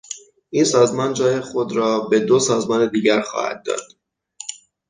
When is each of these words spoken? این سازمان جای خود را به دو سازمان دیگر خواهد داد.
این 0.49 0.63
سازمان 0.63 1.13
جای 1.13 1.41
خود 1.41 1.75
را 1.75 1.99
به 1.99 2.19
دو 2.19 2.39
سازمان 2.39 2.89
دیگر 2.91 3.21
خواهد 3.21 3.63
داد. 3.65 3.91